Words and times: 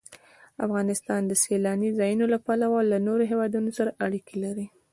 افغانستان 0.65 1.21
د 1.27 1.31
سیلانی 1.43 1.89
ځایونه 1.99 2.25
له 2.33 2.37
پلوه 2.45 2.79
له 2.91 2.97
نورو 3.07 3.23
هېوادونو 3.31 3.69
سره 3.77 3.95
اړیکې 4.05 4.35
لري. 4.43 4.65